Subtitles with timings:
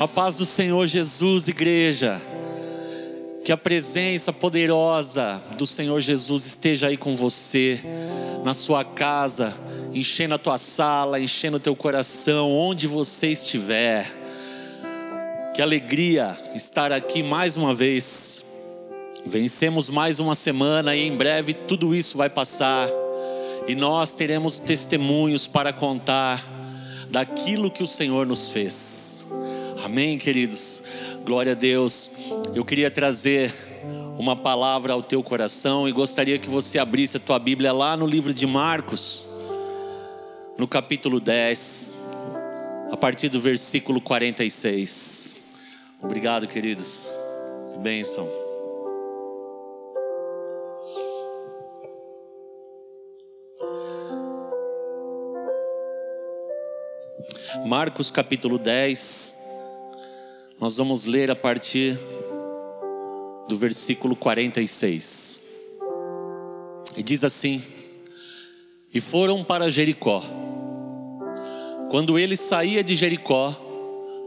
[0.00, 2.18] A paz do Senhor Jesus, igreja.
[3.44, 7.78] Que a presença poderosa do Senhor Jesus esteja aí com você,
[8.42, 9.52] na sua casa,
[9.92, 14.10] enchendo a tua sala, enchendo o teu coração, onde você estiver.
[15.54, 18.42] Que alegria estar aqui mais uma vez.
[19.26, 22.88] Vencemos mais uma semana e em breve tudo isso vai passar
[23.68, 26.42] e nós teremos testemunhos para contar
[27.10, 29.26] daquilo que o Senhor nos fez.
[29.84, 30.82] Amém, queridos?
[31.24, 32.10] Glória a Deus.
[32.54, 33.52] Eu queria trazer
[34.18, 38.06] uma palavra ao teu coração e gostaria que você abrisse a tua Bíblia lá no
[38.06, 39.26] livro de Marcos,
[40.58, 41.96] no capítulo 10,
[42.92, 45.36] a partir do versículo 46.
[46.02, 47.10] Obrigado, queridos.
[47.78, 48.28] Bênção.
[57.64, 59.39] Marcos capítulo 10,
[60.60, 61.98] nós vamos ler a partir
[63.48, 65.42] do versículo 46.
[66.98, 67.62] E diz assim:
[68.92, 70.22] E foram para Jericó.
[71.90, 73.56] Quando ele saía de Jericó,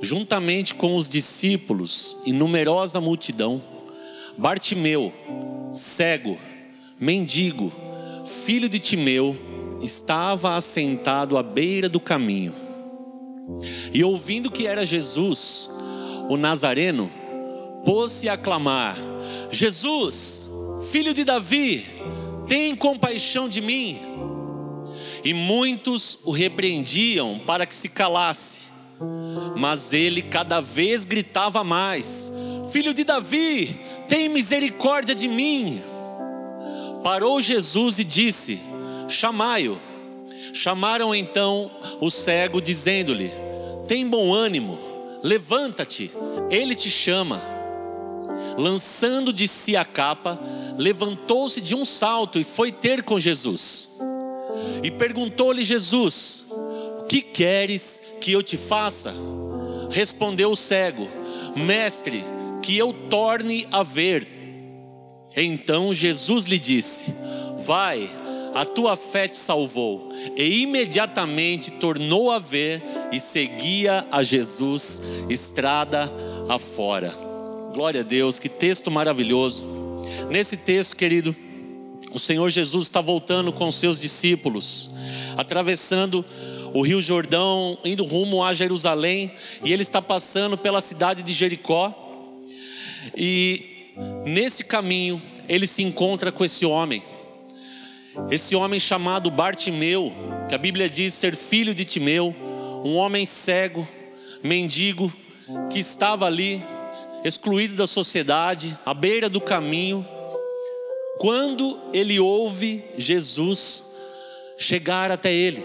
[0.01, 3.61] juntamente com os discípulos e numerosa multidão,
[4.35, 5.13] Bartimeu,
[5.71, 6.39] cego,
[6.99, 7.71] mendigo,
[8.25, 9.35] filho de Timeu,
[9.83, 12.55] estava assentado à beira do caminho.
[13.93, 15.69] E ouvindo que era Jesus,
[16.29, 17.11] o Nazareno,
[17.85, 18.97] pôs-se a clamar:
[19.49, 20.49] Jesus,
[20.91, 21.85] filho de Davi,
[22.47, 23.99] tem compaixão de mim.
[25.23, 28.73] E muitos o repreendiam para que se calasse.
[29.55, 32.31] Mas ele cada vez gritava mais:
[32.71, 35.81] Filho de Davi, tem misericórdia de mim.
[37.03, 38.59] Parou Jesus e disse:
[39.07, 39.77] Chamai-o.
[40.53, 43.31] Chamaram então o cego, dizendo-lhe:
[43.87, 44.77] Tem bom ânimo,
[45.23, 46.11] levanta-te,
[46.51, 47.41] ele te chama.
[48.57, 50.39] Lançando de si a capa,
[50.77, 53.89] levantou-se de um salto e foi ter com Jesus.
[54.83, 59.13] E perguntou-lhe Jesus: O que queres que eu te faça?
[59.89, 61.07] Respondeu o cego:
[61.55, 62.23] Mestre,
[62.61, 64.27] que eu torne a ver.
[65.35, 67.13] Então Jesus lhe disse:
[67.65, 68.09] Vai,
[68.53, 70.09] a tua fé te salvou.
[70.37, 76.11] E imediatamente tornou a ver e seguia a Jesus estrada
[76.47, 77.13] afora.
[77.73, 79.67] Glória a Deus, que texto maravilhoso.
[80.29, 81.35] Nesse texto, querido,
[82.13, 84.91] o Senhor Jesus está voltando com seus discípulos,
[85.35, 86.23] atravessando
[86.73, 89.31] o Rio Jordão, indo rumo a Jerusalém,
[89.63, 91.93] e ele está passando pela cidade de Jericó.
[93.15, 93.91] E
[94.25, 97.01] nesse caminho, ele se encontra com esse homem
[98.29, 100.13] esse homem chamado Bartimeu,
[100.47, 102.35] que a Bíblia diz ser filho de Timeu,
[102.83, 103.87] um homem cego,
[104.43, 105.11] mendigo,
[105.71, 106.63] que estava ali,
[107.23, 110.05] excluído da sociedade, à beira do caminho,
[111.17, 113.89] quando ele ouve Jesus
[114.57, 115.63] chegar até ele.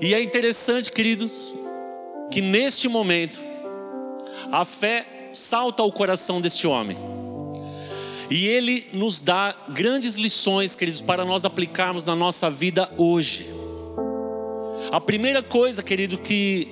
[0.00, 1.54] E é interessante, queridos,
[2.30, 3.40] que neste momento,
[4.50, 6.96] a fé salta ao coração deste homem.
[8.30, 13.48] E ele nos dá grandes lições, queridos, para nós aplicarmos na nossa vida hoje.
[14.90, 16.68] A primeira coisa, querido, que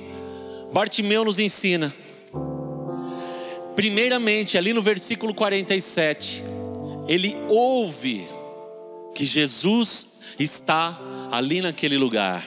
[0.73, 1.93] Bartimeu nos ensina,
[3.77, 6.43] primeiramente, ali no versículo 47,
[7.09, 8.27] ele ouve
[9.15, 10.07] que Jesus
[10.39, 10.99] está
[11.31, 12.47] ali naquele lugar,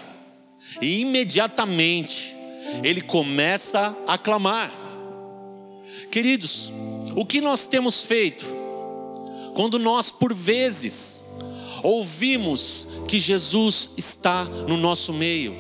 [0.82, 2.36] e imediatamente
[2.84, 4.72] ele começa a clamar.
[6.10, 6.72] Queridos,
[7.16, 8.55] o que nós temos feito?
[9.56, 11.24] Quando nós, por vezes,
[11.82, 15.56] ouvimos que Jesus está no nosso meio,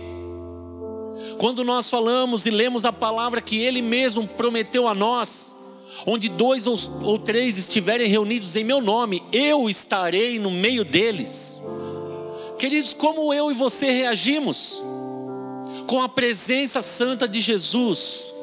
[1.37, 5.55] quando nós falamos e lemos a palavra que Ele mesmo prometeu a nós,
[6.05, 11.63] onde dois ou, três estiverem reunidos em meu nome, eu estarei no meio deles.
[12.59, 14.83] Queridos, como eu e você reagimos
[15.87, 18.35] com a presença santa de Jesus?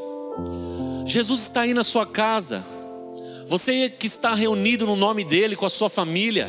[1.05, 2.65] Jesus está aí na sua casa.
[3.49, 6.49] Você que está reunido no nome dEle, com a sua família.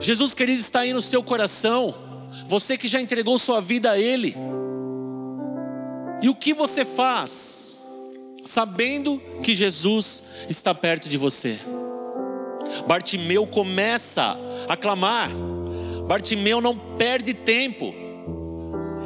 [0.00, 1.94] Jesus querido está aí no seu coração.
[2.46, 4.34] Você que já entregou sua vida a Ele.
[6.22, 7.80] E o que você faz?
[8.44, 11.58] Sabendo que Jesus está perto de você.
[12.86, 14.36] Bartimeu começa
[14.68, 15.30] a clamar.
[16.06, 17.94] Bartimeu não perde tempo.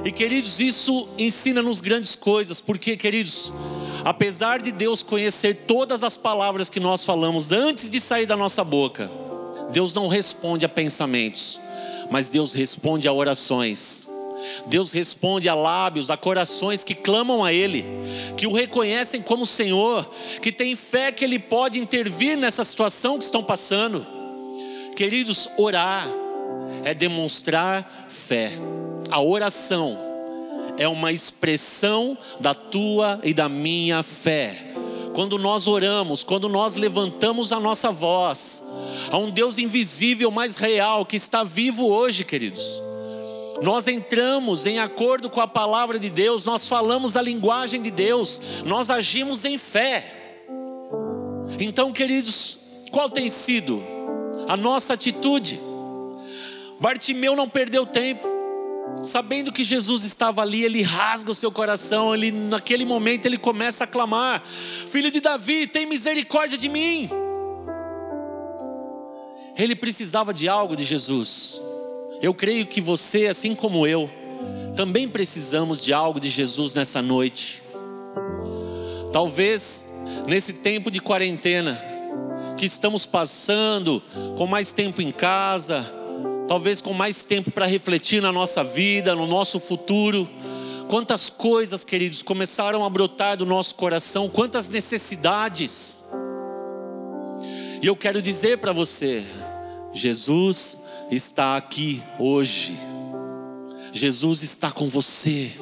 [0.04, 3.52] E queridos, isso ensina-nos grandes coisas, porque, queridos,
[4.06, 8.62] Apesar de Deus conhecer todas as palavras que nós falamos antes de sair da nossa
[8.62, 9.10] boca,
[9.72, 11.60] Deus não responde a pensamentos,
[12.08, 14.08] mas Deus responde a orações.
[14.66, 17.84] Deus responde a lábios, a corações que clamam a Ele.
[18.36, 20.08] que o reconhecem como Senhor,
[20.40, 24.06] que têm fé que Ele pode intervir nessa situação que estão passando.
[24.94, 26.06] Queridos, orar
[26.84, 28.52] é demonstrar fé.
[29.10, 29.98] A oração
[30.78, 34.72] é uma expressão da tua e da minha fé.
[35.14, 38.62] Quando nós oramos, quando nós levantamos a nossa voz,
[39.10, 42.82] a um Deus invisível, mais real, que está vivo hoje, queridos.
[43.62, 48.42] Nós entramos em acordo com a palavra de Deus, nós falamos a linguagem de Deus,
[48.64, 50.04] nós agimos em fé.
[51.58, 52.58] Então, queridos,
[52.90, 53.82] qual tem sido
[54.46, 55.58] a nossa atitude?
[56.78, 58.35] Bartimeu não perdeu tempo.
[59.02, 63.84] Sabendo que Jesus estava ali, ele rasga o seu coração, ele naquele momento ele começa
[63.84, 64.42] a clamar:
[64.88, 67.08] Filho de Davi, tem misericórdia de mim.
[69.56, 71.60] Ele precisava de algo de Jesus.
[72.20, 74.10] Eu creio que você, assim como eu,
[74.76, 77.62] também precisamos de algo de Jesus nessa noite.
[79.12, 79.86] Talvez
[80.26, 81.80] nesse tempo de quarentena
[82.56, 84.02] que estamos passando,
[84.36, 85.86] com mais tempo em casa,
[86.48, 90.28] talvez com mais tempo para refletir na nossa vida, no nosso futuro.
[90.88, 96.04] Quantas coisas, queridos, começaram a brotar do nosso coração, quantas necessidades.
[97.82, 99.24] E eu quero dizer para você,
[99.92, 100.78] Jesus
[101.10, 102.78] está aqui hoje.
[103.92, 105.52] Jesus está com você.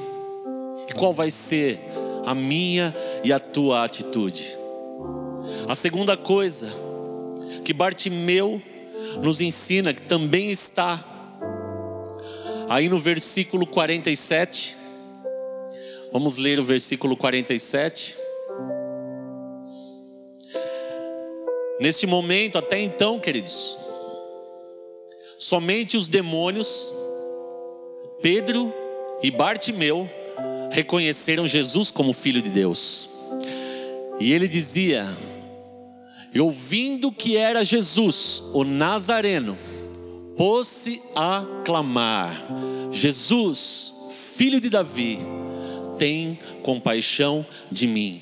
[0.88, 1.80] E qual vai ser
[2.26, 4.58] a minha e a tua atitude?
[5.66, 6.70] A segunda coisa
[7.64, 8.60] que Bartimeu
[9.22, 11.02] nos ensina, que também está
[12.68, 14.76] aí no versículo 47.
[16.12, 18.16] Vamos ler o versículo 47.
[21.80, 23.78] Neste momento, até então, queridos,
[25.44, 26.94] Somente os demônios,
[28.22, 28.72] Pedro
[29.22, 30.08] e Bartimeu,
[30.70, 33.10] reconheceram Jesus como Filho de Deus.
[34.18, 35.06] E ele dizia:
[36.34, 39.56] e ouvindo que era Jesus, o Nazareno,
[40.36, 42.44] pôs-se a clamar:
[42.90, 45.20] Jesus, filho de Davi,
[45.96, 48.20] tem compaixão de mim.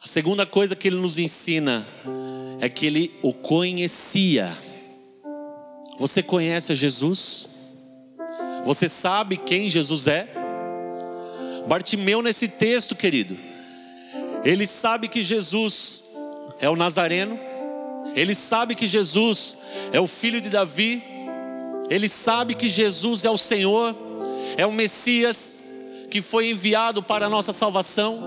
[0.00, 1.84] A segunda coisa que ele nos ensina
[2.60, 4.56] é que ele o conhecia.
[5.98, 7.48] Você conhece Jesus?
[8.64, 10.28] Você sabe quem Jesus é?
[11.66, 13.36] Bartimeu, nesse texto, querido,
[14.44, 16.04] ele sabe que Jesus
[16.60, 17.38] é o Nazareno,
[18.14, 19.58] ele sabe que Jesus
[19.92, 21.02] é o filho de Davi,
[21.88, 23.94] ele sabe que Jesus é o Senhor,
[24.56, 25.62] é o Messias
[26.10, 28.18] que foi enviado para a nossa salvação.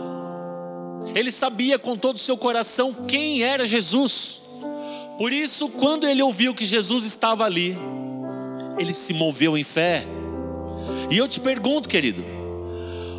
[1.15, 4.41] Ele sabia com todo o seu coração quem era Jesus.
[5.17, 7.77] Por isso, quando ele ouviu que Jesus estava ali,
[8.77, 10.05] ele se moveu em fé.
[11.09, 12.23] E eu te pergunto, querido,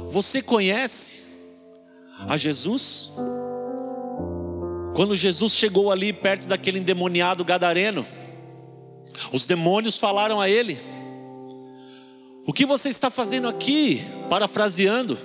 [0.07, 1.25] você conhece
[2.27, 3.13] a Jesus?
[4.95, 8.07] Quando Jesus chegou ali perto daquele endemoniado gadareno,
[9.33, 10.79] os demônios falaram a ele:
[12.47, 14.03] O que você está fazendo aqui?
[14.29, 15.19] Parafraseando,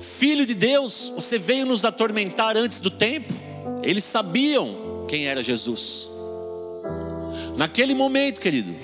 [0.00, 3.32] Filho de Deus, você veio nos atormentar antes do tempo?
[3.82, 6.10] Eles sabiam quem era Jesus.
[7.56, 8.74] Naquele momento, querido,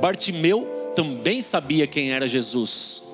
[0.00, 0.66] Bartimeu
[0.96, 3.04] também sabia quem era Jesus.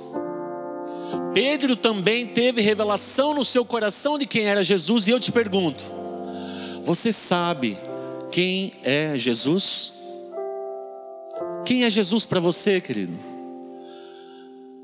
[1.34, 5.82] Pedro também teve revelação no seu coração de quem era Jesus, e eu te pergunto:
[6.82, 7.76] você sabe
[8.30, 9.92] quem é Jesus?
[11.66, 13.18] Quem é Jesus para você, querido?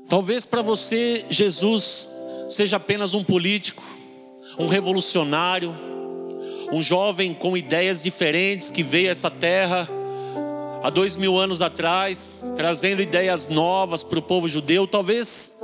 [0.09, 2.09] Talvez para você Jesus
[2.49, 3.83] seja apenas um político,
[4.59, 5.73] um revolucionário,
[6.73, 9.87] um jovem com ideias diferentes que veio a essa terra
[10.83, 14.87] há dois mil anos atrás, trazendo ideias novas para o povo judeu.
[14.87, 15.60] Talvez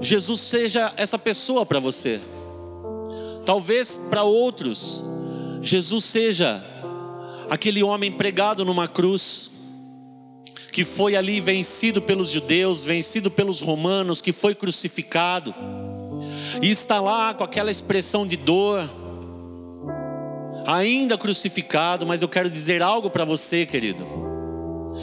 [0.00, 2.20] Jesus seja essa pessoa para você.
[3.44, 5.04] Talvez para outros,
[5.60, 6.64] Jesus seja
[7.48, 9.50] aquele homem pregado numa cruz,
[10.70, 15.54] que foi ali vencido pelos judeus, vencido pelos romanos, que foi crucificado,
[16.62, 18.88] e está lá com aquela expressão de dor,
[20.66, 24.27] ainda crucificado, mas eu quero dizer algo para você, querido.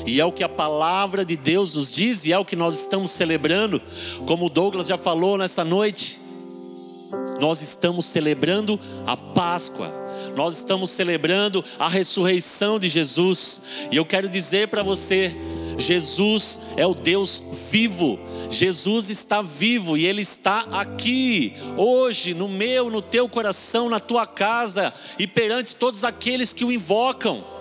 [0.06, 2.80] E é o que a palavra de Deus nos diz, e é o que nós
[2.80, 3.82] estamos celebrando,
[4.26, 6.20] como o Douglas já falou nessa noite.
[7.40, 9.92] Nós estamos celebrando a Páscoa,
[10.36, 15.36] nós estamos celebrando a ressurreição de Jesus, e eu quero dizer para você,
[15.78, 18.20] Jesus é o Deus vivo,
[18.50, 24.26] Jesus está vivo e Ele está aqui, hoje, no meu, no teu coração, na tua
[24.26, 27.55] casa e perante todos aqueles que o invocam.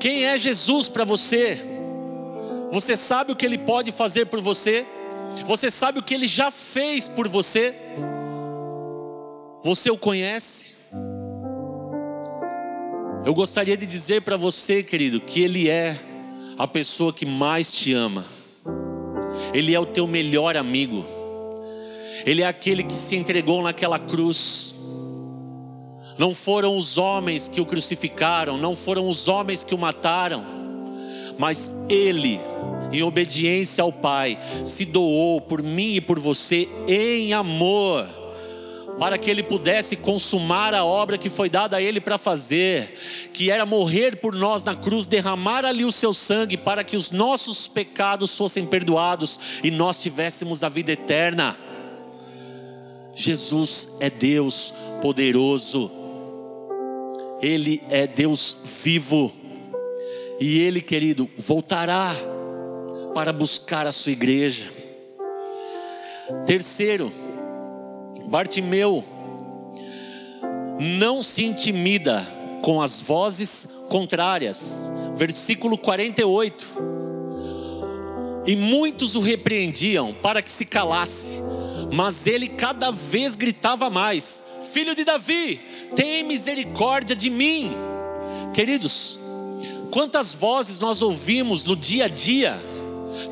[0.00, 1.60] Quem é Jesus para você?
[2.72, 4.84] Você sabe o que Ele pode fazer por você?
[5.46, 7.74] Você sabe o que ele já fez por você?
[9.62, 10.76] Você o conhece?
[13.24, 15.98] Eu gostaria de dizer para você, querido, que ele é
[16.58, 18.24] a pessoa que mais te ama.
[19.52, 21.04] Ele é o teu melhor amigo.
[22.24, 24.74] Ele é aquele que se entregou naquela cruz.
[26.20, 30.44] Não foram os homens que o crucificaram, não foram os homens que o mataram,
[31.38, 32.38] mas ele,
[32.92, 38.06] em obediência ao Pai, se doou por mim e por você em amor,
[38.98, 42.98] para que ele pudesse consumar a obra que foi dada a ele para fazer,
[43.32, 47.10] que era morrer por nós na cruz, derramar ali o seu sangue para que os
[47.10, 51.56] nossos pecados fossem perdoados e nós tivéssemos a vida eterna.
[53.14, 55.99] Jesus é Deus poderoso.
[57.42, 59.32] Ele é Deus vivo.
[60.40, 62.14] E Ele, querido, voltará
[63.14, 64.70] para buscar a sua igreja.
[66.46, 67.12] Terceiro,
[68.26, 69.04] Bartimeu
[70.80, 72.26] não se intimida
[72.62, 74.90] com as vozes contrárias.
[75.14, 77.00] Versículo 48.
[78.46, 81.42] E muitos o repreendiam para que se calasse,
[81.92, 85.60] mas ele cada vez gritava mais: Filho de Davi,
[85.94, 87.70] tem misericórdia de mim.
[88.54, 89.18] Queridos,
[89.90, 92.60] quantas vozes nós ouvimos no dia a dia,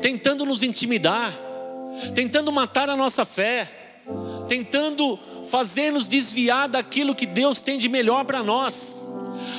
[0.01, 1.33] tentando nos intimidar,
[2.13, 3.67] tentando matar a nossa fé,
[4.47, 8.97] tentando fazer-nos desviar daquilo que Deus tem de melhor para nós.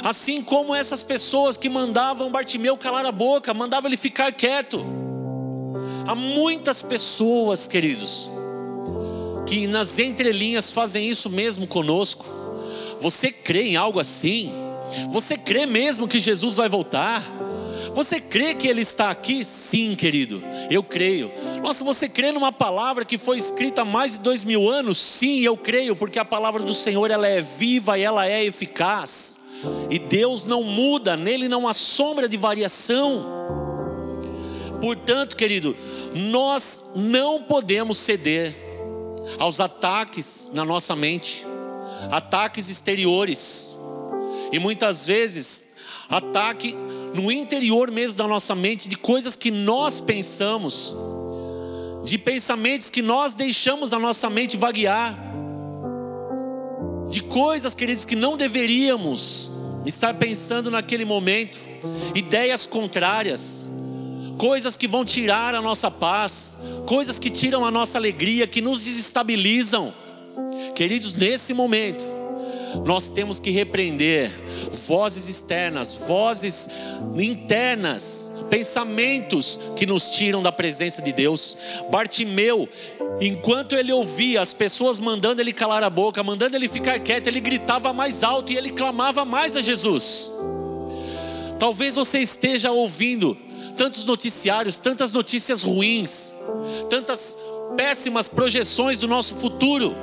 [0.03, 4.85] Assim como essas pessoas que mandavam Bartimeu calar a boca, mandavam ele ficar quieto.
[6.07, 8.31] Há muitas pessoas, queridos,
[9.51, 12.25] que nas entrelinhas fazem isso mesmo conosco.
[13.01, 14.53] Você crê em algo assim?
[15.11, 17.21] Você crê mesmo que Jesus vai voltar?
[17.93, 19.45] Você crê que Ele está aqui?
[19.45, 20.41] Sim, querido,
[20.71, 21.33] eu creio.
[21.65, 24.99] Nossa, você crê numa palavra que foi escrita há mais de dois mil anos?
[24.99, 29.41] Sim, eu creio, porque a palavra do Senhor ela é viva e ela é eficaz.
[29.91, 33.27] E Deus não muda, nele não há sombra de variação.
[34.81, 35.77] Portanto, querido,
[36.15, 38.70] nós não podemos ceder
[39.39, 41.47] aos ataques na nossa mente
[42.11, 43.79] ataques exteriores.
[44.53, 45.65] E muitas vezes,
[46.09, 46.75] ataque
[47.15, 50.95] no interior mesmo da nossa mente, de coisas que nós pensamos,
[52.05, 55.17] de pensamentos que nós deixamos a nossa mente vaguear,
[57.09, 59.51] de coisas, queridos, que não deveríamos
[59.85, 61.59] estar pensando naquele momento,
[62.15, 63.69] ideias contrárias,
[64.41, 66.57] coisas que vão tirar a nossa paz,
[66.87, 69.93] coisas que tiram a nossa alegria, que nos desestabilizam.
[70.75, 72.03] Queridos, nesse momento,
[72.87, 74.33] nós temos que repreender
[74.87, 76.71] vozes externas, vozes
[77.19, 81.59] internas, pensamentos que nos tiram da presença de Deus.
[81.91, 82.67] Bartimeu,
[83.21, 87.41] enquanto ele ouvia as pessoas mandando ele calar a boca, mandando ele ficar quieto, ele
[87.41, 90.33] gritava mais alto e ele clamava mais a Jesus.
[91.59, 93.37] Talvez você esteja ouvindo
[93.77, 96.35] tantos noticiários, tantas notícias ruins,
[96.89, 97.37] tantas
[97.77, 99.95] péssimas projeções do nosso futuro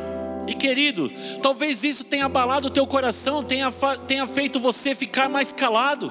[0.48, 3.72] e querido, talvez isso tenha abalado o teu coração, tenha,
[4.08, 6.10] tenha feito você ficar mais calado.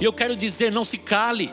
[0.00, 1.52] E eu quero dizer: não se cale.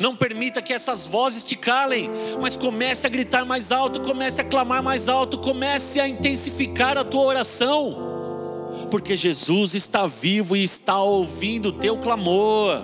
[0.00, 2.10] Não permita que essas vozes te calem,
[2.40, 7.04] mas comece a gritar mais alto, comece a clamar mais alto, comece a intensificar a
[7.04, 12.80] tua oração, porque Jesus está vivo e está ouvindo o teu clamor,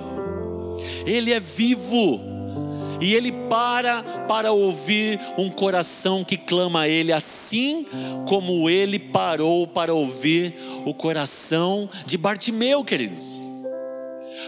[1.06, 2.20] Ele é vivo,
[3.00, 7.86] e ele para para ouvir um coração que clama a ele, assim
[8.28, 13.40] como ele parou para ouvir o coração de Bartimeu, queridos.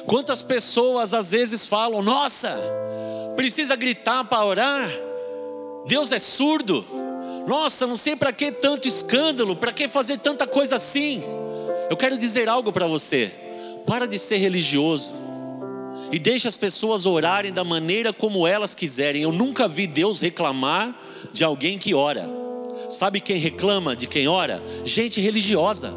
[0.06, 2.58] Quantas pessoas às vezes falam: Nossa,
[3.34, 4.90] precisa gritar para orar?
[5.86, 6.84] Deus é surdo.
[7.46, 11.22] Nossa, não sei para que tanto escândalo, para que fazer tanta coisa assim.
[11.90, 13.32] Eu quero dizer algo para você:
[13.86, 15.31] para de ser religioso
[16.12, 19.22] e deixa as pessoas orarem da maneira como elas quiserem.
[19.22, 20.94] Eu nunca vi Deus reclamar
[21.32, 22.28] de alguém que ora.
[22.90, 24.62] Sabe quem reclama de quem ora?
[24.84, 25.94] Gente religiosa.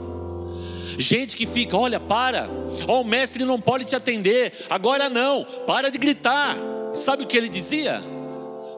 [0.98, 2.50] Gente que fica, olha, para.
[2.88, 4.54] Ó, oh, o mestre não pode te atender.
[4.70, 5.44] Agora não.
[5.68, 6.56] Para de gritar.
[6.94, 8.02] Sabe o que ele dizia?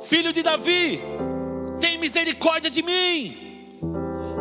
[0.01, 0.99] Filho de Davi,
[1.79, 3.46] tem misericórdia de mim.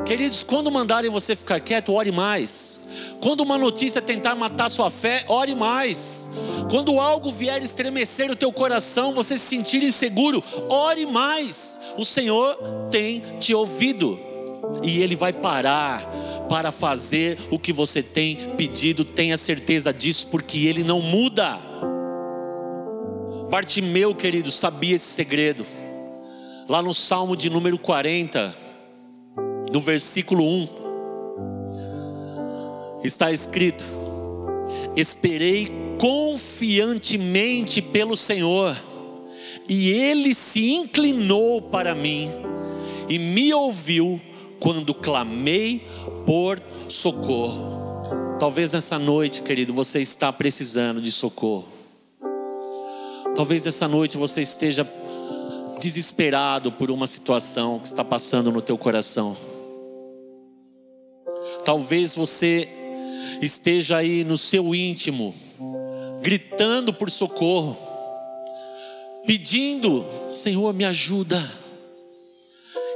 [0.06, 2.80] Queridos, quando mandarem você ficar quieto, ore mais.
[3.20, 6.30] Quando uma notícia tentar matar sua fé, ore mais.
[6.70, 11.80] Quando algo vier estremecer o teu coração, você se sentir inseguro, ore mais.
[11.98, 12.56] O Senhor
[12.88, 14.16] tem te ouvido
[14.80, 16.08] e Ele vai parar
[16.48, 19.04] para fazer o que você tem pedido.
[19.04, 21.58] Tenha certeza disso, porque Ele não muda.
[23.50, 25.66] Bartimeu, querido, sabia esse segredo.
[26.68, 28.65] lá no Salmo de número 40,
[29.76, 30.68] do versículo 1,
[33.04, 33.84] está escrito:
[34.96, 38.74] Esperei confiantemente pelo Senhor,
[39.68, 42.30] e ele se inclinou para mim
[43.06, 44.18] e me ouviu
[44.58, 45.82] quando clamei
[46.24, 47.76] por socorro.
[48.38, 51.68] Talvez nessa noite, querido, você está precisando de socorro.
[53.34, 54.90] Talvez essa noite você esteja
[55.78, 59.36] desesperado por uma situação que está passando no teu coração.
[61.66, 62.68] Talvez você
[63.42, 65.34] esteja aí no seu íntimo,
[66.22, 67.76] gritando por socorro,
[69.26, 71.42] pedindo: Senhor, me ajuda.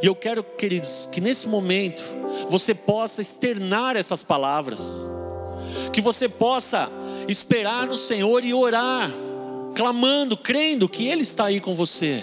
[0.01, 2.01] E eu quero, queridos, que nesse momento
[2.49, 5.05] você possa externar essas palavras,
[5.93, 6.89] que você possa
[7.27, 9.11] esperar no Senhor e orar,
[9.75, 12.23] clamando, crendo que Ele está aí com você.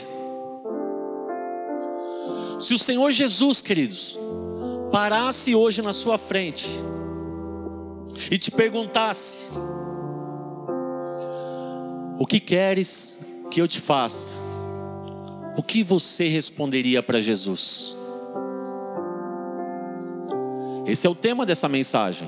[2.57, 4.17] Se o Senhor Jesus, queridos,
[4.91, 6.67] parasse hoje na sua frente
[8.31, 9.47] e te perguntasse:
[12.19, 13.19] O que queres
[13.51, 14.33] que eu te faça?
[15.57, 17.97] O que você responderia para Jesus?
[20.85, 22.27] Esse é o tema dessa mensagem.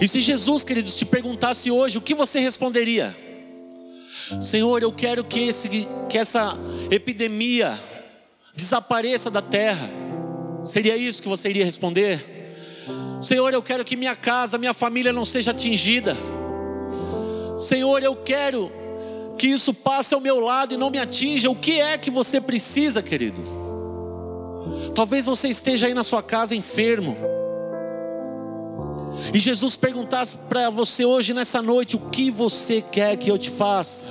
[0.00, 3.16] E se Jesus, queridos, te perguntasse hoje, o que você responderia?
[4.40, 6.56] Senhor, eu quero que, esse, que essa
[6.90, 7.78] epidemia
[8.54, 10.01] desapareça da terra.
[10.64, 12.24] Seria isso que você iria responder?
[13.20, 16.16] Senhor, eu quero que minha casa, minha família não seja atingida.
[17.58, 18.70] Senhor, eu quero
[19.38, 21.50] que isso passe ao meu lado e não me atinja.
[21.50, 23.40] O que é que você precisa, querido?
[24.94, 27.16] Talvez você esteja aí na sua casa enfermo.
[29.34, 33.50] E Jesus perguntasse para você hoje, nessa noite, o que você quer que eu te
[33.50, 34.06] faça?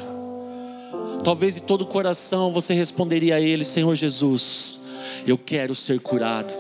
[1.23, 4.80] Talvez de todo o coração você responderia a Ele: Senhor Jesus,
[5.25, 6.53] eu quero ser curado.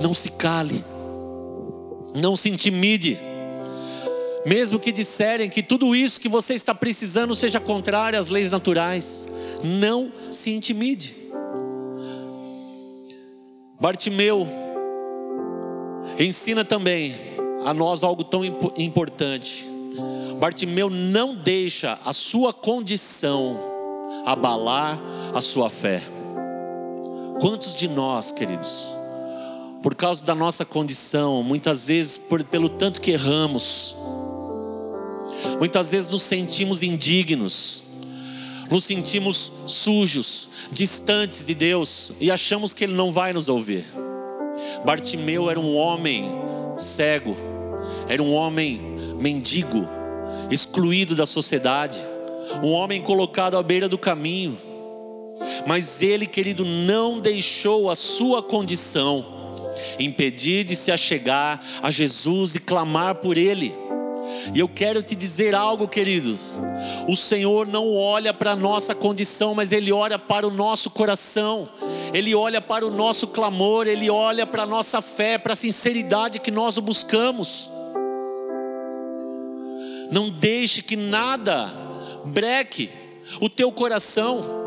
[0.00, 0.84] Não se cale,
[2.14, 3.18] não se intimide,
[4.46, 9.28] mesmo que disserem que tudo isso que você está precisando seja contrário às leis naturais,
[9.62, 11.14] não se intimide.
[13.78, 14.46] Bartimeu
[16.18, 17.14] ensina também
[17.64, 19.66] a nós algo tão importante.
[20.38, 23.69] Bartimeu não deixa a sua condição
[24.24, 24.98] abalar
[25.34, 26.02] a sua fé.
[27.40, 28.98] Quantos de nós, queridos,
[29.82, 33.96] por causa da nossa condição, muitas vezes por, pelo tanto que erramos,
[35.58, 37.84] muitas vezes nos sentimos indignos,
[38.70, 43.84] nos sentimos sujos, distantes de Deus e achamos que Ele não vai nos ouvir.
[44.84, 46.30] Bartimeu era um homem
[46.76, 47.36] cego,
[48.08, 48.80] era um homem
[49.18, 49.88] mendigo,
[50.50, 51.98] excluído da sociedade,
[52.62, 54.58] um homem colocado à beira do caminho.
[55.66, 59.24] Mas ele, querido, não deixou a sua condição
[59.98, 63.74] impedir de se achegar a Jesus e clamar por ele.
[64.54, 66.54] E eu quero te dizer algo, queridos.
[67.06, 71.68] O Senhor não olha para a nossa condição, mas Ele olha para o nosso coração.
[72.12, 76.38] Ele olha para o nosso clamor, Ele olha para a nossa fé, para a sinceridade
[76.38, 77.72] que nós o buscamos.
[80.10, 81.70] Não deixe que nada
[82.24, 82.90] breque
[83.40, 84.60] o teu coração.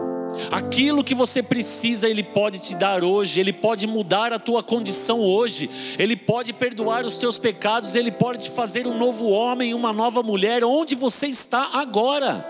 [0.51, 5.19] Aquilo que você precisa, Ele pode te dar hoje, Ele pode mudar a tua condição
[5.19, 9.93] hoje, Ele pode perdoar os teus pecados, Ele pode te fazer um novo homem, uma
[9.93, 12.45] nova mulher, onde você está agora.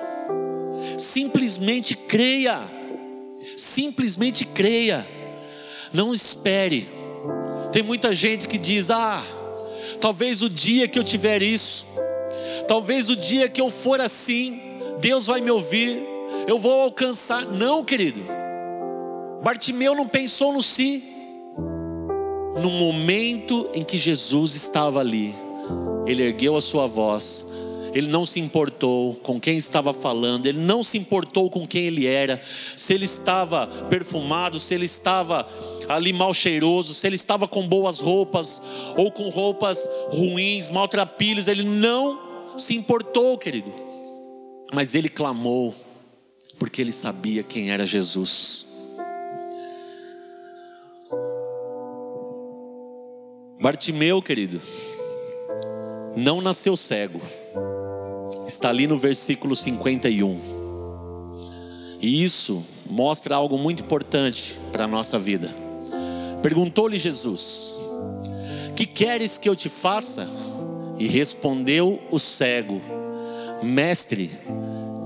[0.98, 2.62] Simplesmente creia.
[3.58, 5.06] Simplesmente creia.
[5.92, 6.88] Não espere.
[7.72, 9.22] Tem muita gente que diz: "Ah,
[10.00, 11.86] talvez o dia que eu tiver isso,
[12.68, 14.60] talvez o dia que eu for assim,
[15.00, 16.04] Deus vai me ouvir,
[16.48, 17.46] eu vou alcançar".
[17.46, 18.22] Não, querido.
[19.44, 21.04] Bartimeu não pensou no si.
[22.62, 25.36] No momento em que Jesus estava ali,
[26.06, 27.48] ele ergueu a sua voz
[27.94, 32.08] ele não se importou com quem estava falando, ele não se importou com quem ele
[32.08, 32.42] era,
[32.76, 35.48] se ele estava perfumado, se ele estava
[35.88, 38.62] ali mal cheiroso, se ele estava com boas roupas
[38.98, 42.20] ou com roupas ruins, maltrapilhos, ele não
[42.58, 43.72] se importou, querido.
[44.74, 45.76] Mas ele clamou,
[46.58, 48.66] porque ele sabia quem era Jesus.
[53.62, 54.62] Bartimeu, querido,
[56.16, 57.22] não nasceu cego
[58.46, 60.40] está ali no versículo 51.
[62.02, 65.54] E isso mostra algo muito importante para a nossa vida.
[66.42, 67.80] Perguntou-lhe Jesus:
[68.76, 70.28] Que queres que eu te faça?
[71.00, 72.82] E respondeu o cego:
[73.64, 74.30] Mestre,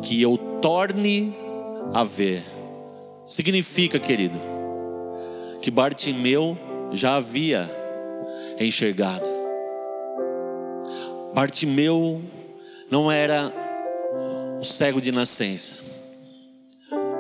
[0.04, 1.36] que eu torne
[1.94, 2.44] a ver.
[3.26, 4.40] Significa, querido,
[5.62, 6.58] que Bartimeu
[6.92, 7.70] já havia
[8.60, 9.28] enxergado.
[11.34, 12.22] Bartimeu
[12.90, 13.54] não era
[14.60, 15.84] o cego de nascença.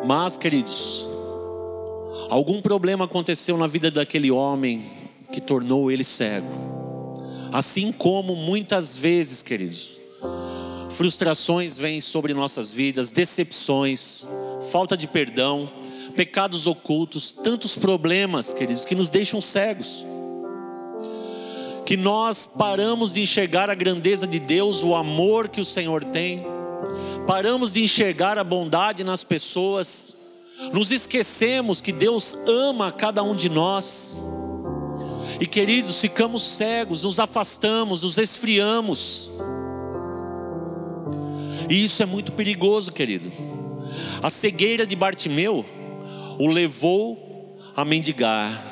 [0.06, 1.10] Mas, queridos,
[2.30, 4.84] algum problema aconteceu na vida daquele homem
[5.32, 6.47] que tornou ele cego.
[7.52, 10.00] Assim como muitas vezes, queridos,
[10.97, 14.27] frustrações vêm sobre nossas vidas, decepções,
[14.71, 15.69] falta de perdão,
[16.15, 20.03] pecados ocultos, tantos problemas, queridos, que nos deixam cegos.
[21.86, 26.43] Que nós paramos de enxergar a grandeza de Deus, o amor que o Senhor tem,
[27.27, 30.17] paramos de enxergar a bondade nas pessoas,
[30.73, 34.17] nos esquecemos que Deus ama cada um de nós.
[35.39, 39.31] E queridos, ficamos cegos, nos afastamos, nos esfriamos.
[41.69, 43.32] E isso é muito perigoso, querido.
[44.21, 45.65] A cegueira de Bartimeu
[46.39, 48.63] o levou a mendigar.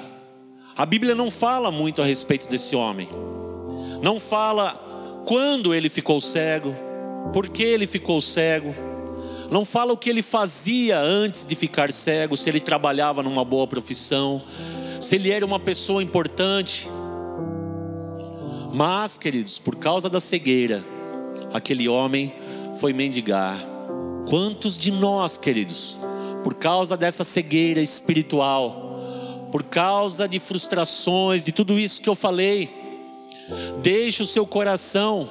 [0.75, 3.07] A Bíblia não fala muito a respeito desse homem.
[4.01, 6.75] Não fala quando ele ficou cego,
[7.33, 8.73] por que ele ficou cego.
[9.49, 13.67] Não fala o que ele fazia antes de ficar cego, se ele trabalhava numa boa
[13.67, 14.41] profissão,
[14.99, 16.87] se ele era uma pessoa importante.
[18.73, 20.83] Mas, queridos, por causa da cegueira,
[21.53, 22.33] aquele homem
[22.79, 23.57] foi mendigar.
[24.27, 25.99] Quantos de nós, queridos,
[26.43, 32.69] por causa dessa cegueira espiritual, por causa de frustrações, de tudo isso que eu falei,
[33.81, 35.29] deixa o seu coração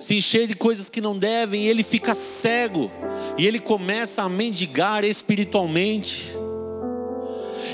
[0.00, 2.90] se encher de coisas que não devem, e ele fica cego,
[3.38, 6.34] e ele começa a mendigar espiritualmente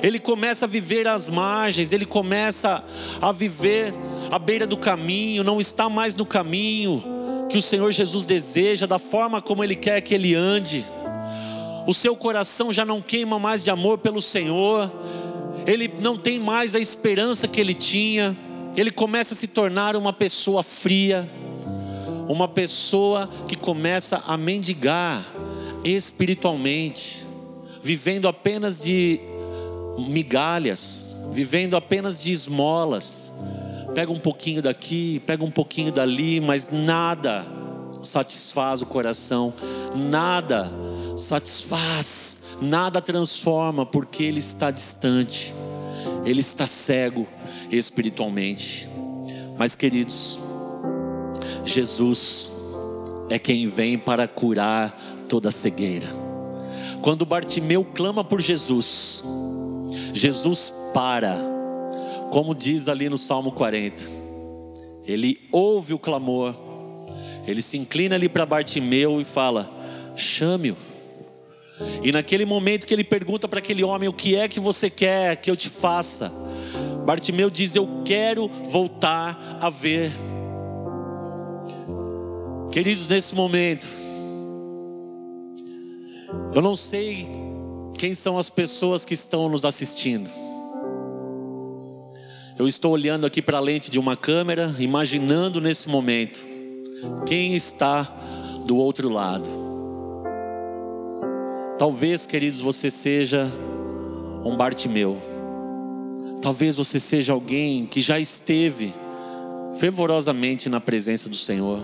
[0.02, 2.82] ele começa a viver às margens, ele começa
[3.20, 3.92] a viver
[4.30, 7.19] à beira do caminho, não está mais no caminho
[7.50, 10.84] que o Senhor Jesus deseja, da forma como ele quer que ele ande.
[11.86, 14.90] O seu coração já não queima mais de amor pelo Senhor,
[15.66, 18.36] ele não tem mais a esperança que ele tinha,
[18.76, 21.28] ele começa a se tornar uma pessoa fria,
[22.28, 25.24] uma pessoa que começa a mendigar
[25.84, 27.26] espiritualmente,
[27.82, 29.20] vivendo apenas de
[29.98, 33.32] migalhas, vivendo apenas de esmolas.
[33.94, 37.44] Pega um pouquinho daqui, pega um pouquinho dali, mas nada
[38.02, 39.52] satisfaz o coração,
[39.94, 40.70] nada
[41.16, 45.54] satisfaz, nada transforma, porque ele está distante,
[46.24, 47.26] ele está cego
[47.70, 48.88] espiritualmente.
[49.58, 50.38] Mas, queridos,
[51.64, 52.50] Jesus
[53.28, 54.98] é quem vem para curar
[55.28, 56.08] toda cegueira.
[57.02, 59.24] Quando Bartimeu clama por Jesus,
[60.12, 61.36] Jesus para,
[62.30, 64.06] como diz ali no Salmo 40.
[65.04, 66.54] Ele ouve o clamor,
[67.46, 69.70] ele se inclina ali para Bartimeu e fala:
[70.16, 70.76] chame-o.
[72.02, 75.36] E naquele momento que ele pergunta para aquele homem: O que é que você quer
[75.36, 76.30] que eu te faça?
[77.04, 80.10] Bartimeu diz: Eu quero voltar a ver.
[82.70, 83.88] Queridos, nesse momento,
[86.54, 87.28] eu não sei
[87.98, 90.30] quem são as pessoas que estão nos assistindo.
[92.60, 96.44] Eu estou olhando aqui para a lente de uma câmera, imaginando nesse momento
[97.24, 98.02] quem está
[98.66, 99.48] do outro lado.
[101.78, 103.50] Talvez, queridos, você seja
[104.44, 105.16] um Bartimeu.
[106.42, 108.92] Talvez você seja alguém que já esteve
[109.78, 111.80] fervorosamente na presença do Senhor.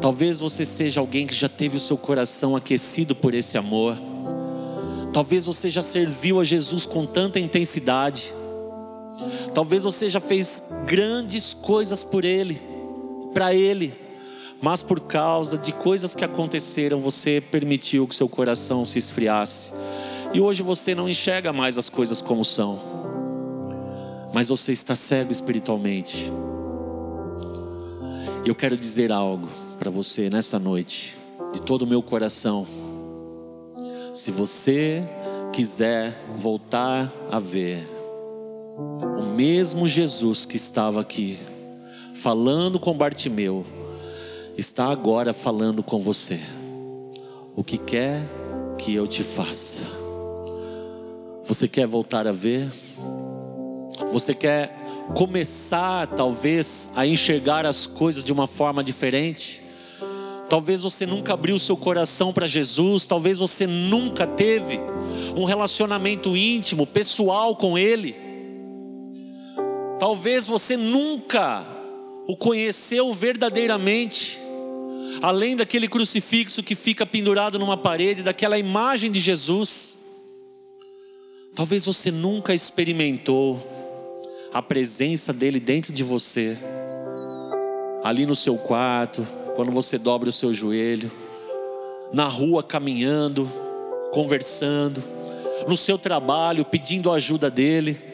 [0.00, 3.98] Talvez você seja alguém que já teve o seu coração aquecido por esse amor.
[5.12, 8.37] Talvez você já serviu a Jesus com tanta intensidade.
[9.54, 12.60] Talvez você já fez grandes coisas por Ele,
[13.32, 13.94] para Ele,
[14.60, 19.72] mas por causa de coisas que aconteceram, você permitiu que seu coração se esfriasse.
[20.32, 22.78] E hoje você não enxerga mais as coisas como são,
[24.32, 26.30] mas você está cego espiritualmente.
[28.44, 31.16] Eu quero dizer algo para você nessa noite,
[31.52, 32.66] de todo o meu coração.
[34.12, 35.02] Se você
[35.52, 37.88] quiser voltar a ver
[39.38, 41.38] mesmo Jesus que estava aqui,
[42.12, 43.64] falando com Bartimeu,
[44.56, 46.40] está agora falando com você.
[47.54, 48.20] O que quer
[48.76, 49.86] que eu te faça?
[51.44, 52.68] Você quer voltar a ver?
[54.10, 54.76] Você quer
[55.14, 59.62] começar, talvez, a enxergar as coisas de uma forma diferente?
[60.50, 64.80] Talvez você nunca abriu seu coração para Jesus, talvez você nunca teve
[65.36, 68.27] um relacionamento íntimo, pessoal com Ele.
[69.98, 71.66] Talvez você nunca
[72.26, 74.40] o conheceu verdadeiramente.
[75.20, 79.96] além daquele crucifixo que fica pendurado numa parede, daquela imagem de Jesus.
[81.54, 83.60] Talvez você nunca experimentou
[84.52, 86.56] a presença dele dentro de você,
[88.04, 91.10] ali no seu quarto, quando você dobra o seu joelho,
[92.12, 93.50] na rua caminhando,
[94.12, 95.02] conversando,
[95.66, 98.07] no seu trabalho pedindo a ajuda dele.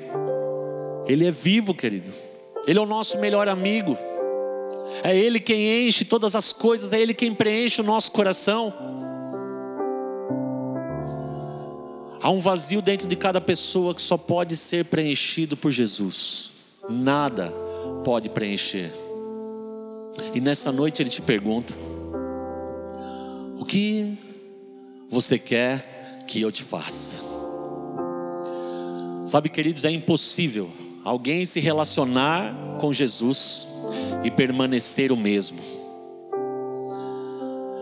[1.07, 2.11] Ele é vivo, querido.
[2.67, 3.97] Ele é o nosso melhor amigo.
[5.03, 8.73] É Ele quem enche todas as coisas, é Ele quem preenche o nosso coração.
[12.23, 16.53] Há um vazio dentro de cada pessoa que só pode ser preenchido por Jesus.
[16.89, 17.53] Nada
[18.03, 18.91] pode preencher.
[20.33, 21.75] E nessa noite Ele te pergunta:
[23.59, 24.17] O que
[25.11, 27.19] você quer que eu te faça?
[29.27, 30.71] Sabe, queridos, é impossível
[31.05, 33.69] alguém se relacionar com Jesus
[34.25, 35.59] e permanecer o mesmo.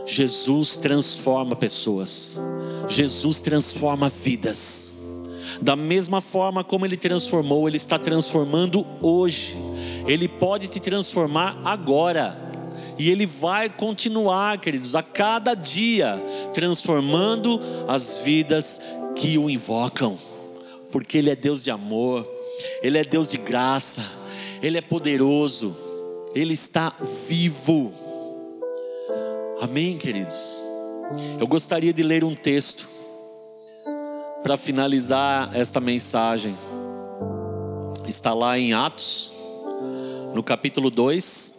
[0.05, 2.41] Jesus transforma pessoas,
[2.89, 4.93] Jesus transforma vidas.
[5.61, 9.57] Da mesma forma como Ele transformou, Ele está transformando hoje.
[10.09, 12.37] Ele pode te transformar agora.
[12.99, 16.21] E Ele vai continuar, queridos, a cada dia,
[16.53, 18.81] transformando as vidas
[19.15, 20.19] que o invocam,
[20.91, 22.29] porque Ele é Deus de amor,
[22.83, 24.05] Ele é Deus de graça,
[24.63, 25.77] Ele é poderoso.
[26.35, 26.93] Ele está
[27.29, 27.93] vivo.
[29.61, 30.61] Amém, queridos?
[31.39, 32.89] Eu gostaria de ler um texto
[34.43, 36.57] para finalizar esta mensagem.
[38.07, 39.33] Está lá em Atos,
[40.35, 41.55] no capítulo 2,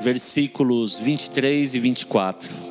[0.00, 2.63] versículos 23 e 24.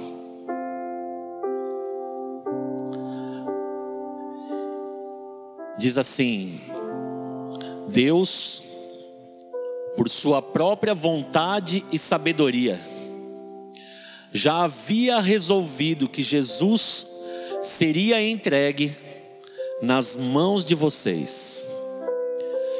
[5.84, 6.62] Diz assim:
[7.90, 8.64] Deus
[9.98, 12.80] por sua própria vontade e sabedoria,
[14.32, 17.06] já havia resolvido que Jesus
[17.62, 18.96] seria entregue
[19.82, 21.68] nas mãos de vocês,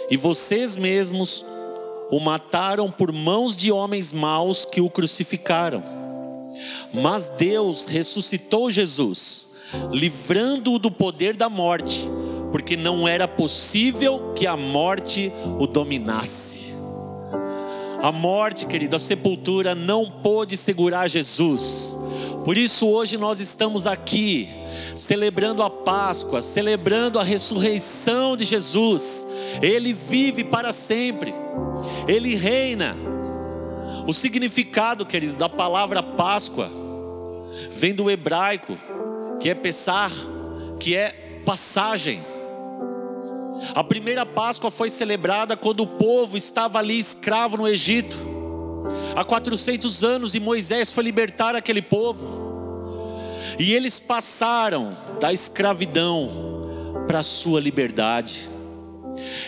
[0.10, 1.44] e vocês mesmos
[2.10, 5.84] o mataram por mãos de homens maus que o crucificaram.
[6.94, 9.50] Mas Deus ressuscitou Jesus,
[9.92, 12.10] livrando-o do poder da morte,
[12.54, 16.76] porque não era possível que a morte o dominasse.
[18.00, 21.98] A morte, querido, a sepultura não pôde segurar Jesus.
[22.46, 24.48] Por isso hoje nós estamos aqui
[24.96, 29.26] celebrando a Páscoa, celebrando a ressurreição de Jesus.
[29.60, 31.34] Ele vive para sempre.
[32.08, 32.96] Ele reina.
[34.06, 36.70] O significado, querido, da palavra Páscoa
[37.72, 38.78] vem do hebraico,
[39.40, 40.12] que é pensar,
[40.80, 42.33] que é passagem.
[43.76, 48.18] A primeira Páscoa foi celebrada quando o povo estava ali escravo no Egito.
[49.16, 52.44] Há 400 anos e Moisés foi libertar aquele povo.
[53.58, 56.30] E eles passaram da escravidão
[57.08, 58.48] para a sua liberdade.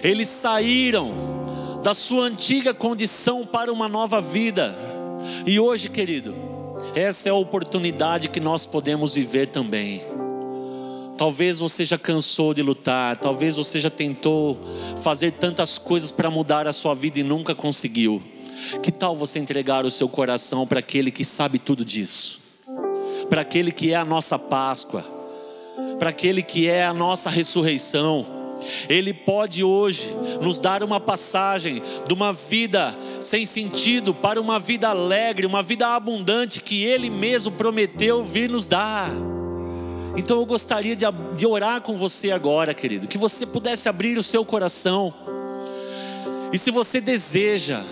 [0.03, 1.13] Eles saíram
[1.83, 4.75] da sua antiga condição para uma nova vida.
[5.45, 6.35] E hoje, querido,
[6.95, 10.14] essa é a oportunidade que nós podemos viver também.
[11.17, 14.60] Talvez você já cansou de lutar, talvez você já tentou
[15.01, 18.21] fazer tantas coisas para mudar a sua vida e nunca conseguiu.
[18.84, 22.41] Que tal você entregar o seu coração para aquele que sabe tudo disso?
[23.30, 25.06] Para aquele que é a nossa Páscoa,
[25.97, 28.25] para aquele que é a nossa ressurreição.
[28.89, 34.89] Ele pode hoje nos dar uma passagem de uma vida sem sentido para uma vida
[34.89, 39.12] alegre, uma vida abundante que Ele mesmo prometeu vir nos dar.
[40.17, 44.23] Então eu gostaria de, de orar com você agora, querido, que você pudesse abrir o
[44.23, 45.13] seu coração.
[46.54, 47.84] E se você deseja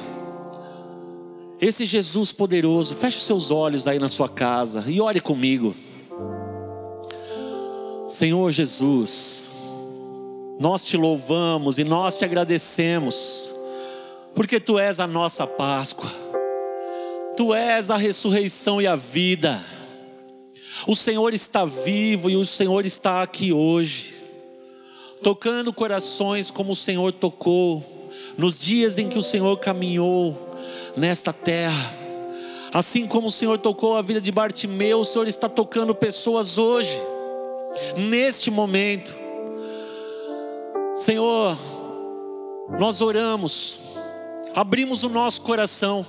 [1.60, 5.76] esse Jesus poderoso, feche os seus olhos aí na sua casa e ore comigo.
[8.08, 9.54] Senhor Jesus,
[10.60, 13.56] nós te louvamos e nós te agradecemos,
[14.36, 16.12] porque tu és a nossa Páscoa,
[17.36, 19.62] tu és a ressurreição e a vida.
[20.88, 24.16] O Senhor está vivo e o Senhor está aqui hoje,
[25.22, 27.84] tocando corações como o Senhor tocou
[28.38, 30.38] nos dias em que o Senhor caminhou
[30.98, 31.96] nesta terra.
[32.74, 37.00] Assim como o Senhor tocou a vida de Bartimeu, o Senhor está tocando pessoas hoje,
[37.96, 39.18] neste momento.
[40.96, 41.58] Senhor,
[42.80, 43.80] nós oramos,
[44.56, 46.06] abrimos o nosso coração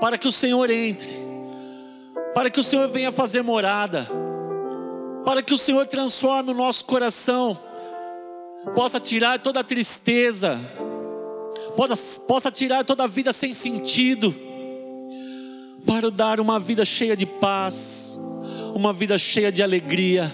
[0.00, 1.25] para que o Senhor entre
[2.46, 4.06] para que o Senhor venha fazer morada,
[5.24, 7.58] para que o Senhor transforme o nosso coração,
[8.72, 10.56] possa tirar toda a tristeza,
[11.76, 14.32] possa, possa tirar toda a vida sem sentido,
[15.84, 18.16] para dar uma vida cheia de paz,
[18.76, 20.32] uma vida cheia de alegria,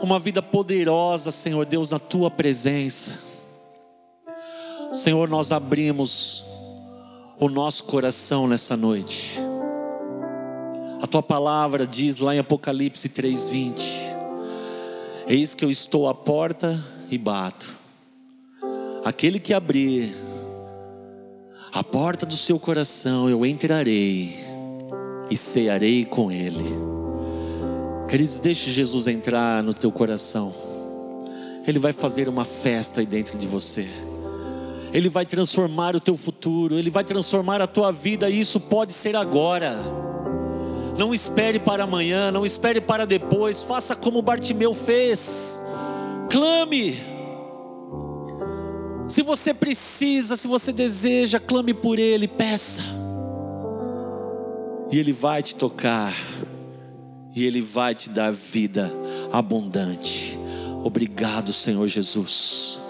[0.00, 3.18] uma vida poderosa, Senhor Deus, na tua presença.
[4.92, 6.46] Senhor, nós abrimos
[7.36, 9.49] o nosso coração nessa noite.
[11.00, 13.82] A tua palavra diz lá em Apocalipse 3:20:
[15.26, 17.74] Eis que eu estou à porta e bato.
[19.02, 20.14] Aquele que abrir
[21.72, 24.34] a porta do seu coração, eu entrarei
[25.30, 26.64] e cearei com ele.
[28.06, 30.52] Queridos, deixe Jesus entrar no teu coração.
[31.66, 33.88] Ele vai fazer uma festa aí dentro de você.
[34.92, 38.92] Ele vai transformar o teu futuro, ele vai transformar a tua vida, e isso pode
[38.92, 39.78] ser agora.
[41.00, 45.62] Não espere para amanhã, não espere para depois, faça como Bartimeu fez.
[46.28, 46.94] Clame.
[49.06, 52.82] Se você precisa, se você deseja, clame por ele, peça.
[54.92, 56.14] E ele vai te tocar.
[57.34, 58.92] E ele vai te dar vida
[59.32, 60.38] abundante.
[60.84, 62.82] Obrigado, Senhor Jesus.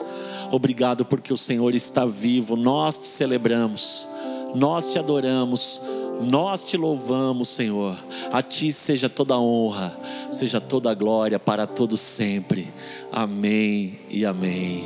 [0.50, 2.56] Obrigado porque o Senhor está vivo.
[2.56, 4.08] Nós te celebramos,
[4.52, 5.80] nós te adoramos,
[6.20, 7.98] nós te louvamos, Senhor.
[8.30, 9.98] A ti seja toda a honra,
[10.30, 12.70] seja toda a glória para todos sempre.
[13.10, 14.84] Amém e amém.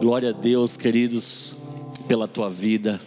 [0.00, 1.56] Glória a Deus, queridos,
[2.06, 3.00] pela tua vida.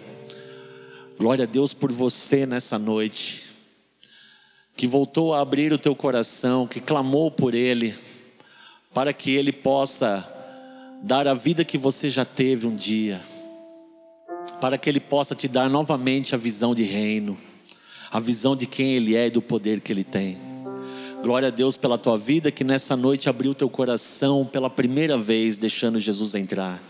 [1.17, 3.43] Glória a Deus por você nessa noite,
[4.75, 7.93] que voltou a abrir o teu coração, que clamou por Ele,
[8.93, 10.27] para que Ele possa
[11.03, 13.21] dar a vida que você já teve um dia,
[14.61, 17.35] para que Ele possa te dar novamente a visão de reino,
[18.11, 20.37] a visão de quem Ele é e do poder que Ele tem.
[21.23, 25.57] Glória a Deus pela tua vida que nessa noite abriu teu coração pela primeira vez,
[25.57, 26.81] deixando Jesus entrar.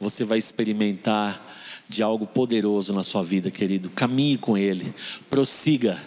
[0.00, 1.44] Você vai experimentar
[1.88, 3.90] de algo poderoso na sua vida, querido.
[3.90, 4.92] Caminhe com Ele,
[5.28, 5.98] prossiga.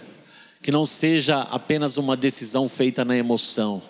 [0.61, 3.81] Que não seja apenas uma decisão feita na emoção,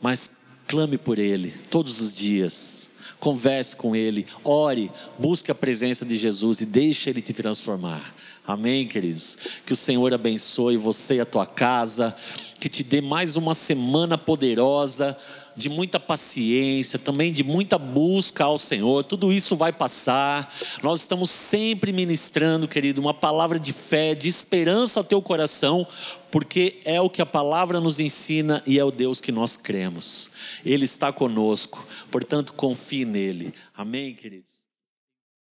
[0.00, 0.30] mas
[0.66, 2.89] clame por Ele todos os dias,
[3.20, 8.14] converse com Ele, ore, busque a presença de Jesus e deixe Ele te transformar.
[8.46, 9.38] Amém, queridos?
[9.64, 12.16] Que o Senhor abençoe você e a tua casa,
[12.58, 15.16] que te dê mais uma semana poderosa
[15.60, 19.04] de muita paciência, também de muita busca ao Senhor.
[19.04, 20.52] Tudo isso vai passar.
[20.82, 25.86] Nós estamos sempre ministrando, querido, uma palavra de fé, de esperança ao teu coração,
[26.30, 30.30] porque é o que a palavra nos ensina e é o Deus que nós cremos.
[30.64, 33.52] Ele está conosco, portanto, confie nele.
[33.76, 34.59] Amém, queridos?